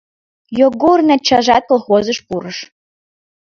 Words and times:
Йогорын 0.59 1.09
ачажат 1.15 1.63
колхозыш 1.69 2.19
пурыш. 2.27 2.57